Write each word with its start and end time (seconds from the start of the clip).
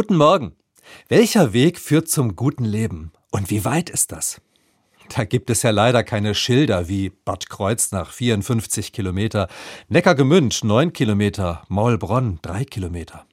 Guten 0.00 0.14
Morgen. 0.14 0.52
Welcher 1.08 1.52
Weg 1.52 1.76
führt 1.80 2.08
zum 2.08 2.36
guten 2.36 2.64
Leben? 2.64 3.10
Und 3.32 3.50
wie 3.50 3.64
weit 3.64 3.90
ist 3.90 4.12
das? 4.12 4.40
Da 5.08 5.24
gibt 5.24 5.50
es 5.50 5.64
ja 5.64 5.70
leider 5.70 6.04
keine 6.04 6.36
Schilder 6.36 6.88
wie 6.88 7.10
Bad 7.10 7.50
Kreuznach 7.50 8.12
54 8.12 8.92
Kilometer, 8.92 9.48
Neckargemünd 9.88 10.62
9 10.62 10.92
Kilometer, 10.92 11.64
Maulbronn 11.66 12.38
3 12.42 12.64
Kilometer. 12.64 13.26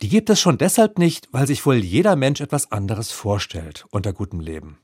Die 0.00 0.08
gibt 0.08 0.30
es 0.30 0.38
schon 0.38 0.58
deshalb 0.58 0.96
nicht, 0.96 1.26
weil 1.32 1.48
sich 1.48 1.66
wohl 1.66 1.78
jeder 1.78 2.14
Mensch 2.14 2.40
etwas 2.40 2.70
anderes 2.70 3.10
vorstellt 3.10 3.84
unter 3.90 4.12
gutem 4.12 4.38
Leben. 4.38 4.78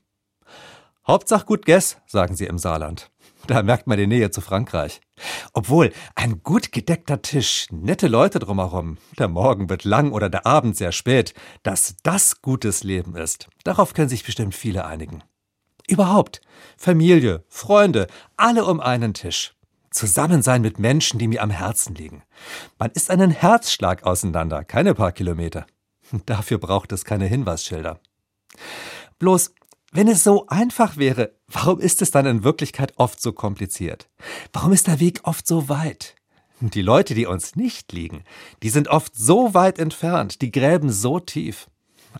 Hauptsache 1.07 1.45
gut 1.45 1.65
Guess, 1.65 1.97
sagen 2.07 2.35
sie 2.35 2.45
im 2.45 2.57
Saarland. 2.57 3.11
Da 3.47 3.61
merkt 3.61 3.85
man 3.85 3.97
die 3.97 4.07
Nähe 4.07 4.31
zu 4.31 4.41
Frankreich. 4.41 5.01
Obwohl, 5.53 5.91
ein 6.15 6.41
gut 6.41 6.71
gedeckter 6.71 7.21
Tisch, 7.21 7.67
nette 7.69 8.07
Leute 8.07 8.39
drumherum, 8.39 8.97
der 9.19 9.27
Morgen 9.27 9.69
wird 9.69 9.83
lang 9.83 10.11
oder 10.11 10.29
der 10.29 10.47
Abend 10.47 10.75
sehr 10.75 10.91
spät, 10.91 11.35
dass 11.61 11.95
das 12.01 12.41
gutes 12.41 12.83
Leben 12.83 13.15
ist, 13.15 13.47
darauf 13.63 13.93
können 13.93 14.09
sich 14.09 14.23
bestimmt 14.23 14.55
viele 14.55 14.85
einigen. 14.85 15.23
Überhaupt, 15.87 16.41
Familie, 16.75 17.43
Freunde, 17.47 18.07
alle 18.35 18.65
um 18.65 18.79
einen 18.79 19.13
Tisch. 19.13 19.53
Zusammen 19.91 20.41
sein 20.41 20.61
mit 20.61 20.79
Menschen, 20.79 21.19
die 21.19 21.27
mir 21.27 21.43
am 21.43 21.51
Herzen 21.51 21.93
liegen. 21.93 22.23
Man 22.79 22.91
ist 22.91 23.11
einen 23.11 23.29
Herzschlag 23.29 24.03
auseinander, 24.03 24.63
keine 24.63 24.95
paar 24.95 25.11
Kilometer. 25.11 25.67
Dafür 26.25 26.57
braucht 26.57 26.91
es 26.91 27.05
keine 27.05 27.27
Hinweisschilder. 27.27 27.99
Bloß, 29.19 29.53
wenn 29.95 30.09
es 30.09 30.25
so 30.25 30.45
einfach 30.47 30.97
wäre, 30.97 31.31
warum 31.47 31.79
ist 31.79 32.01
es 32.01 32.11
dann 32.11 32.25
in 32.25 32.43
Wirklichkeit 32.43 32.93
oft 32.97 33.21
so 33.21 33.31
kompliziert? 33.31 34.09
Warum 34.51 34.73
ist 34.73 34.87
der 34.87 34.99
Weg 34.99 35.21
oft 35.23 35.47
so 35.47 35.69
weit? 35.69 36.15
Die 36.59 36.81
Leute, 36.81 37.13
die 37.13 37.25
uns 37.25 37.55
nicht 37.55 37.93
liegen, 37.93 38.25
die 38.61 38.69
sind 38.69 38.89
oft 38.89 39.15
so 39.15 39.53
weit 39.53 39.79
entfernt, 39.79 40.41
die 40.41 40.51
gräben 40.51 40.91
so 40.91 41.19
tief. 41.21 41.69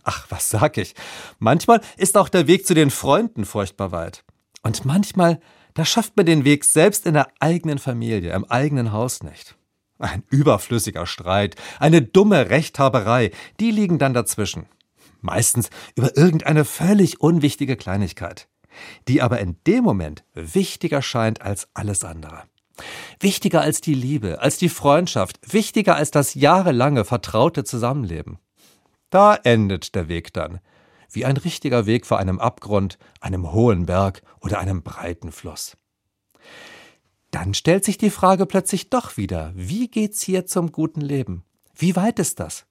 Ach, 0.04 0.26
was 0.30 0.48
sag 0.48 0.78
ich? 0.78 0.94
Manchmal 1.38 1.82
ist 1.98 2.16
auch 2.16 2.30
der 2.30 2.46
Weg 2.46 2.66
zu 2.66 2.72
den 2.72 2.90
Freunden 2.90 3.44
furchtbar 3.44 3.92
weit. 3.92 4.24
Und 4.62 4.86
manchmal, 4.86 5.38
da 5.74 5.84
schafft 5.84 6.16
man 6.16 6.24
den 6.24 6.44
Weg 6.44 6.64
selbst 6.64 7.04
in 7.04 7.12
der 7.14 7.28
eigenen 7.40 7.78
Familie, 7.78 8.32
im 8.32 8.46
eigenen 8.46 8.92
Haus 8.92 9.22
nicht. 9.22 9.54
Ein 9.98 10.22
überflüssiger 10.30 11.06
Streit, 11.06 11.56
eine 11.78 12.00
dumme 12.00 12.48
Rechthaberei, 12.48 13.32
die 13.60 13.70
liegen 13.70 13.98
dann 13.98 14.14
dazwischen 14.14 14.66
meistens 15.26 15.68
über 15.94 16.16
irgendeine 16.16 16.64
völlig 16.64 17.20
unwichtige 17.20 17.76
Kleinigkeit, 17.76 18.48
die 19.08 19.20
aber 19.20 19.40
in 19.40 19.56
dem 19.66 19.84
Moment 19.84 20.24
wichtiger 20.34 21.02
scheint 21.02 21.42
als 21.42 21.68
alles 21.74 22.04
andere. 22.04 22.44
Wichtiger 23.20 23.60
als 23.60 23.80
die 23.80 23.94
Liebe, 23.94 24.40
als 24.40 24.58
die 24.58 24.68
Freundschaft, 24.68 25.38
wichtiger 25.52 25.96
als 25.96 26.10
das 26.10 26.34
jahrelange 26.34 27.04
vertraute 27.04 27.64
Zusammenleben. 27.64 28.38
Da 29.10 29.34
endet 29.34 29.94
der 29.94 30.08
Weg 30.08 30.32
dann, 30.32 30.60
wie 31.10 31.24
ein 31.24 31.36
richtiger 31.36 31.86
Weg 31.86 32.06
vor 32.06 32.18
einem 32.18 32.38
Abgrund, 32.38 32.98
einem 33.20 33.52
hohen 33.52 33.86
Berg 33.86 34.22
oder 34.40 34.58
einem 34.58 34.82
breiten 34.82 35.32
Fluss. 35.32 35.76
Dann 37.30 37.54
stellt 37.54 37.84
sich 37.84 37.98
die 37.98 38.10
Frage 38.10 38.46
plötzlich 38.46 38.90
doch 38.90 39.16
wieder, 39.16 39.52
wie 39.54 39.88
geht's 39.88 40.22
hier 40.22 40.46
zum 40.46 40.72
guten 40.72 41.00
Leben? 41.00 41.44
Wie 41.74 41.96
weit 41.96 42.18
ist 42.18 42.40
das? 42.40 42.66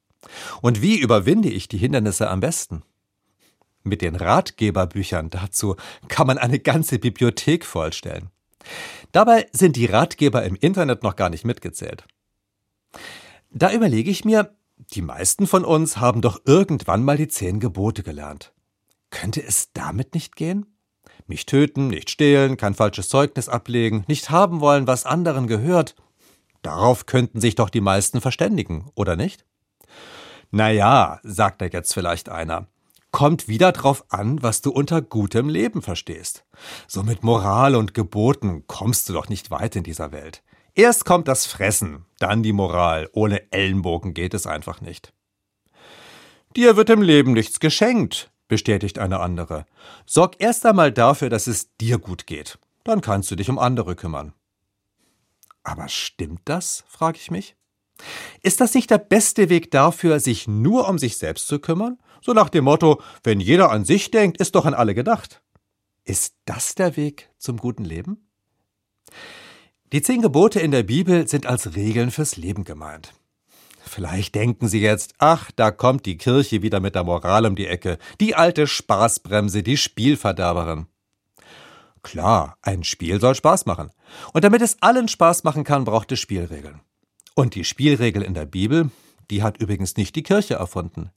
Und 0.61 0.81
wie 0.81 0.97
überwinde 0.99 1.49
ich 1.49 1.67
die 1.67 1.77
Hindernisse 1.77 2.29
am 2.29 2.39
besten? 2.39 2.83
Mit 3.83 4.01
den 4.01 4.15
Ratgeberbüchern 4.15 5.29
dazu 5.29 5.75
kann 6.07 6.27
man 6.27 6.37
eine 6.37 6.59
ganze 6.59 6.97
Bibliothek 6.97 7.65
vollstellen. 7.65 8.29
Dabei 9.11 9.47
sind 9.51 9.75
die 9.75 9.85
Ratgeber 9.85 10.43
im 10.43 10.55
Internet 10.55 11.03
noch 11.03 11.15
gar 11.15 11.29
nicht 11.29 11.45
mitgezählt. 11.45 12.05
Da 13.51 13.71
überlege 13.71 14.09
ich 14.09 14.25
mir, 14.25 14.55
die 14.77 15.01
meisten 15.01 15.47
von 15.47 15.63
uns 15.63 15.97
haben 15.97 16.21
doch 16.21 16.41
irgendwann 16.45 17.03
mal 17.03 17.15
die 17.15 17.27
zehn 17.27 17.59
Gebote 17.59 18.03
gelernt. 18.03 18.53
Könnte 19.09 19.41
es 19.41 19.71
damit 19.71 20.13
nicht 20.13 20.35
gehen? 20.35 20.65
Nicht 21.27 21.47
töten, 21.47 21.87
nicht 21.87 22.09
stehlen, 22.09 22.57
kein 22.57 22.73
falsches 22.73 23.07
Zeugnis 23.07 23.50
ablegen, 23.50 24.03
nicht 24.07 24.29
haben 24.29 24.59
wollen, 24.59 24.88
was 24.88 25.05
anderen 25.05 25.47
gehört. 25.47 25.95
Darauf 26.61 27.05
könnten 27.05 27.39
sich 27.39 27.55
doch 27.55 27.69
die 27.69 27.81
meisten 27.81 28.19
verständigen, 28.19 28.89
oder 28.95 29.16
nicht? 29.16 29.45
Naja, 30.51 31.19
sagt 31.23 31.61
da 31.61 31.66
jetzt 31.66 31.94
vielleicht 31.94 32.29
einer. 32.29 32.67
Kommt 33.11 33.47
wieder 33.47 33.72
drauf 33.72 34.06
an, 34.09 34.44
was 34.44 34.61
du 34.61 34.72
unter 34.72 35.01
gutem 35.01 35.47
Leben 35.47 35.81
verstehst. 35.81 36.45
So 36.88 37.01
mit 37.01 37.23
Moral 37.23 37.75
und 37.75 37.94
Geboten 37.94 38.66
kommst 38.67 39.07
du 39.07 39.13
doch 39.13 39.29
nicht 39.29 39.51
weit 39.51 39.75
in 39.78 39.83
dieser 39.83 40.11
Welt. 40.11 40.44
Erst 40.73 41.06
kommt 41.06 41.29
das 41.29 41.45
Fressen, 41.45 42.06
dann 42.19 42.44
die 42.44 42.51
Moral. 42.51 43.09
Ohne 43.13 43.50
Ellenbogen 43.53 44.13
geht 44.13 44.33
es 44.33 44.45
einfach 44.45 44.81
nicht. 44.81 45.13
Dir 46.57 46.75
wird 46.75 46.89
im 46.89 47.01
Leben 47.01 47.31
nichts 47.31 47.62
geschenkt, 47.62 48.31
bestätigt 48.50 49.00
eine 49.00 49.22
andere. 49.22 49.66
Sorg 50.06 50.35
erst 50.39 50.66
einmal 50.66 50.91
dafür, 50.91 51.29
dass 51.29 51.47
es 51.47 51.73
dir 51.77 51.97
gut 51.97 52.27
geht. 52.27 52.59
Dann 52.83 53.00
kannst 53.00 53.31
du 53.31 53.38
dich 53.38 53.50
um 53.50 53.57
andere 53.57 53.95
kümmern. 53.95 54.33
Aber 55.63 55.88
stimmt 55.88 56.41
das? 56.45 56.83
frage 56.88 57.17
ich 57.17 57.31
mich. 57.31 57.56
Ist 58.41 58.61
das 58.61 58.73
nicht 58.73 58.89
der 58.91 58.97
beste 58.97 59.50
Weg 59.50 59.72
dafür, 59.72 60.19
sich 60.19 60.47
nur 60.47 60.88
um 60.88 60.97
sich 60.97 61.17
selbst 61.17 61.47
zu 61.47 61.59
kümmern? 61.59 61.97
So 62.22 62.33
nach 62.33 62.50
dem 62.50 62.66
Motto, 62.66 63.01
wenn 63.23 63.39
jeder 63.39 63.72
an 63.72 63.85
sich 63.85 64.11
denkt, 64.11 64.38
ist 64.38 64.56
doch 64.56 64.66
an 64.66 64.73
alle 64.73 64.95
gedacht. 64.95 65.41
Ist 66.03 66.35
das 66.45 66.75
der 66.75 66.97
Weg 66.97 67.29
zum 67.38 67.57
guten 67.57 67.85
Leben? 67.85 68.29
Die 69.91 70.01
zehn 70.01 70.22
Gebote 70.22 70.59
in 70.59 70.72
der 70.72 70.83
Bibel 70.83 71.28
sind 71.28 71.45
als 71.45 71.75
Regeln 71.75 72.11
fürs 72.11 72.35
Leben 72.35 72.63
gemeint. 72.63 73.13
Vielleicht 73.88 74.33
denken 74.35 74.67
Sie 74.67 74.81
jetzt, 74.81 75.13
ach, 75.19 75.51
da 75.56 75.69
kommt 75.69 76.06
die 76.06 76.17
Kirche 76.17 76.63
wieder 76.63 76.79
mit 76.79 76.95
der 76.95 77.03
Moral 77.03 77.45
um 77.45 77.56
die 77.56 77.67
Ecke, 77.67 78.00
die 78.19 78.35
alte 78.35 78.66
Spaßbremse, 78.66 79.62
die 79.62 79.77
Spielverderberin. 79.77 80.88
Klar, 82.01 82.57
ein 82.62 82.83
Spiel 82.83 83.19
soll 83.22 83.35
Spaß 83.35 83.66
machen. 83.67 83.91
Und 84.33 84.44
damit 84.44 84.62
es 84.62 84.81
allen 84.81 85.07
Spaß 85.07 85.44
machen 85.44 85.63
kann, 85.63 85.85
braucht 85.85 86.12
es 86.12 86.19
Spielregeln. 86.19 86.81
Und 87.35 87.53
die 87.56 87.66
Spielregel 87.66 88.23
in 88.23 88.34
der 88.34 88.46
Bibel, 88.46 88.91
die 89.29 89.44
hat 89.44 89.57
übrigens 89.57 89.97
nicht 89.97 90.16
die 90.16 90.23
Kirche 90.23 90.56
erfunden. 90.56 91.12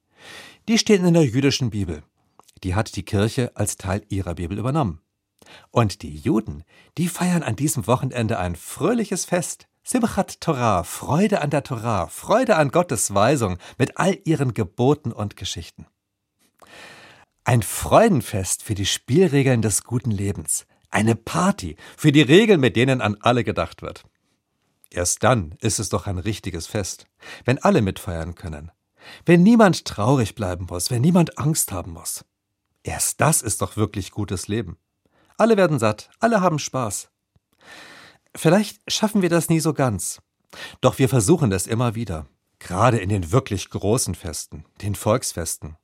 Die 0.66 0.76
stehen 0.76 1.04
in 1.04 1.14
der 1.14 1.24
jüdischen 1.24 1.70
Bibel. 1.70 2.02
Die 2.64 2.74
hat 2.74 2.96
die 2.96 3.04
Kirche 3.04 3.52
als 3.54 3.76
Teil 3.76 4.04
ihrer 4.08 4.34
Bibel 4.34 4.58
übernommen. 4.58 5.00
Und 5.70 6.02
die 6.02 6.16
Juden, 6.16 6.64
die 6.98 7.06
feiern 7.06 7.44
an 7.44 7.54
diesem 7.54 7.86
Wochenende 7.86 8.38
ein 8.40 8.56
fröhliches 8.56 9.26
Fest. 9.26 9.68
Simchat 9.84 10.40
Torah, 10.40 10.82
Freude 10.82 11.40
an 11.40 11.50
der 11.50 11.62
Torah, 11.62 12.08
Freude 12.08 12.56
an 12.56 12.70
Gottes 12.70 13.14
Weisung 13.14 13.56
mit 13.78 13.96
all 13.96 14.18
ihren 14.24 14.54
Geboten 14.54 15.12
und 15.12 15.36
Geschichten. 15.36 15.86
Ein 17.44 17.62
Freudenfest 17.62 18.64
für 18.64 18.74
die 18.74 18.86
Spielregeln 18.86 19.62
des 19.62 19.84
guten 19.84 20.10
Lebens. 20.10 20.66
Eine 20.90 21.14
Party 21.14 21.76
für 21.96 22.10
die 22.10 22.22
Regeln, 22.22 22.60
mit 22.60 22.74
denen 22.74 23.00
an 23.00 23.16
alle 23.20 23.44
gedacht 23.44 23.82
wird. 23.82 24.04
Erst 24.90 25.22
dann 25.22 25.56
ist 25.60 25.78
es 25.78 25.88
doch 25.88 26.06
ein 26.06 26.18
richtiges 26.18 26.66
Fest, 26.66 27.06
wenn 27.44 27.58
alle 27.58 27.82
mitfeiern 27.82 28.34
können, 28.34 28.70
wenn 29.26 29.42
niemand 29.42 29.84
traurig 29.84 30.34
bleiben 30.34 30.66
muss, 30.68 30.90
wenn 30.90 31.02
niemand 31.02 31.38
Angst 31.38 31.72
haben 31.72 31.92
muss. 31.92 32.24
Erst 32.82 33.20
das 33.20 33.42
ist 33.42 33.60
doch 33.60 33.76
wirklich 33.76 34.10
gutes 34.10 34.48
Leben. 34.48 34.78
Alle 35.36 35.56
werden 35.56 35.78
satt, 35.78 36.10
alle 36.20 36.40
haben 36.40 36.58
Spaß. 36.58 37.10
Vielleicht 38.34 38.80
schaffen 38.90 39.22
wir 39.22 39.28
das 39.28 39.48
nie 39.48 39.60
so 39.60 39.74
ganz, 39.74 40.20
doch 40.80 40.98
wir 40.98 41.08
versuchen 41.08 41.52
es 41.52 41.66
immer 41.66 41.94
wieder, 41.94 42.26
gerade 42.58 42.98
in 42.98 43.08
den 43.08 43.30
wirklich 43.32 43.70
großen 43.70 44.14
Festen, 44.14 44.64
den 44.80 44.94
Volksfesten, 44.94 45.76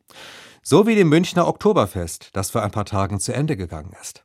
so 0.62 0.87
wie 0.87 0.94
dem 0.94 1.09
Münchner 1.09 1.47
Oktoberfest, 1.47 2.31
das 2.32 2.50
vor 2.50 2.62
ein 2.62 2.70
paar 2.70 2.87
Tagen 2.87 3.20
zu 3.20 3.34
Ende 3.34 3.56
gegangen 3.56 3.94
ist. 4.00 4.25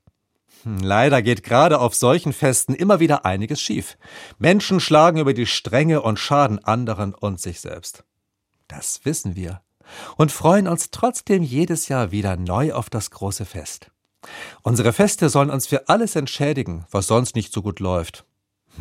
Hm, 0.64 0.80
leider 0.80 1.22
geht 1.22 1.44
gerade 1.44 1.80
auf 1.80 1.96
solchen 1.96 2.34
Festen 2.34 2.74
immer 2.74 3.00
wieder 3.00 3.26
einiges 3.26 3.62
schief. 3.62 3.98
Menschen 4.38 4.80
schlagen 4.80 5.20
über 5.20 5.34
die 5.34 5.46
Stränge 5.46 6.02
und 6.02 6.20
schaden 6.20 6.64
anderen 6.64 7.14
und 7.14 7.40
sich 7.40 7.62
selbst. 7.62 8.04
Das 8.68 9.02
wissen 9.04 9.36
wir 9.36 9.62
und 10.18 10.32
freuen 10.32 10.68
uns 10.68 10.92
trotzdem 10.92 11.44
jedes 11.44 11.88
Jahr 11.88 12.12
wieder 12.12 12.38
neu 12.38 12.74
auf 12.74 12.90
das 12.90 13.12
große 13.12 13.46
Fest. 13.46 13.92
Unsere 14.62 14.94
Feste 14.94 15.30
sollen 15.30 15.50
uns 15.50 15.68
für 15.68 15.88
alles 15.88 16.16
entschädigen, 16.16 16.86
was 16.92 17.08
sonst 17.08 17.36
nicht 17.36 17.54
so 17.54 17.62
gut 17.62 17.80
läuft. 17.80 18.26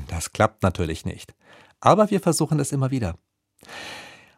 Das 0.08 0.32
klappt 0.32 0.62
natürlich 0.62 1.04
nicht, 1.04 1.34
aber 1.80 2.10
wir 2.10 2.20
versuchen 2.20 2.58
es 2.60 2.72
immer 2.72 2.90
wieder. 2.90 3.16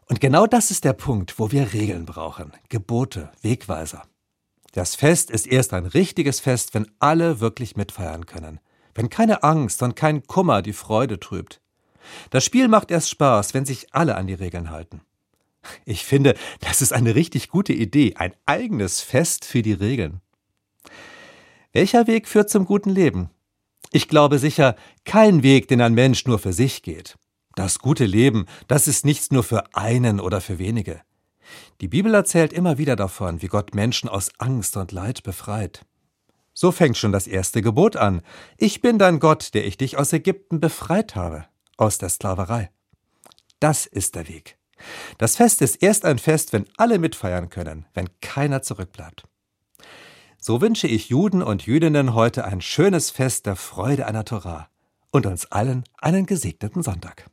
Und 0.08 0.20
genau 0.20 0.46
das 0.46 0.70
ist 0.70 0.84
der 0.84 0.92
Punkt, 0.92 1.38
wo 1.38 1.50
wir 1.52 1.72
Regeln 1.72 2.04
brauchen, 2.04 2.52
Gebote, 2.68 3.30
Wegweiser. 3.42 4.02
Das 4.72 4.94
Fest 4.94 5.30
ist 5.30 5.46
erst 5.46 5.72
ein 5.74 5.86
richtiges 5.86 6.40
Fest, 6.40 6.74
wenn 6.74 6.90
alle 6.98 7.40
wirklich 7.40 7.76
mitfeiern 7.76 8.26
können. 8.26 8.60
Wenn 8.94 9.10
keine 9.10 9.42
Angst 9.42 9.82
und 9.82 9.96
kein 9.96 10.22
Kummer 10.26 10.62
die 10.62 10.72
Freude 10.72 11.18
trübt. 11.18 11.60
Das 12.30 12.44
Spiel 12.44 12.68
macht 12.68 12.90
erst 12.90 13.10
Spaß, 13.10 13.54
wenn 13.54 13.64
sich 13.64 13.92
alle 13.92 14.16
an 14.16 14.26
die 14.26 14.34
Regeln 14.34 14.70
halten. 14.70 15.00
Ich 15.84 16.04
finde, 16.04 16.34
das 16.60 16.80
ist 16.82 16.92
eine 16.92 17.14
richtig 17.14 17.48
gute 17.48 17.72
Idee, 17.72 18.14
ein 18.16 18.32
eigenes 18.46 19.00
Fest 19.00 19.44
für 19.44 19.62
die 19.62 19.72
Regeln. 19.72 20.20
Welcher 21.72 22.06
Weg 22.06 22.26
führt 22.26 22.50
zum 22.50 22.64
guten 22.64 22.90
Leben? 22.90 23.30
Ich 23.92 24.08
glaube 24.08 24.38
sicher, 24.38 24.76
kein 25.04 25.42
Weg, 25.42 25.68
den 25.68 25.80
ein 25.80 25.94
Mensch 25.94 26.24
nur 26.26 26.38
für 26.38 26.52
sich 26.52 26.82
geht. 26.82 27.16
Das 27.54 27.80
gute 27.80 28.06
Leben, 28.06 28.46
das 28.68 28.88
ist 28.88 29.04
nichts 29.04 29.30
nur 29.30 29.42
für 29.42 29.74
einen 29.74 30.20
oder 30.20 30.40
für 30.40 30.58
wenige. 30.58 31.00
Die 31.80 31.88
Bibel 31.88 32.14
erzählt 32.14 32.52
immer 32.52 32.78
wieder 32.78 32.96
davon, 32.96 33.42
wie 33.42 33.48
Gott 33.48 33.74
Menschen 33.74 34.08
aus 34.08 34.30
Angst 34.38 34.76
und 34.76 34.92
Leid 34.92 35.22
befreit. 35.22 35.86
So 36.52 36.72
fängt 36.72 36.96
schon 36.96 37.12
das 37.12 37.26
erste 37.26 37.62
Gebot 37.62 37.96
an. 37.96 38.22
Ich 38.58 38.80
bin 38.80 38.98
dein 38.98 39.20
Gott, 39.20 39.54
der 39.54 39.66
ich 39.66 39.76
dich 39.76 39.96
aus 39.96 40.12
Ägypten 40.12 40.60
befreit 40.60 41.16
habe, 41.16 41.46
aus 41.76 41.98
der 41.98 42.08
Sklaverei. 42.08 42.70
Das 43.60 43.86
ist 43.86 44.14
der 44.14 44.28
Weg. 44.28 44.58
Das 45.18 45.36
Fest 45.36 45.62
ist 45.62 45.82
erst 45.82 46.04
ein 46.04 46.18
Fest, 46.18 46.52
wenn 46.52 46.66
alle 46.76 46.98
mitfeiern 46.98 47.50
können, 47.50 47.86
wenn 47.94 48.08
keiner 48.20 48.62
zurückbleibt. 48.62 49.24
So 50.38 50.62
wünsche 50.62 50.86
ich 50.86 51.10
Juden 51.10 51.42
und 51.42 51.66
Jüdinnen 51.66 52.14
heute 52.14 52.44
ein 52.44 52.62
schönes 52.62 53.10
Fest 53.10 53.44
der 53.44 53.56
Freude 53.56 54.06
einer 54.06 54.24
Torah 54.24 54.68
und 55.10 55.26
uns 55.26 55.46
allen 55.52 55.84
einen 55.98 56.24
gesegneten 56.24 56.82
Sonntag. 56.82 57.28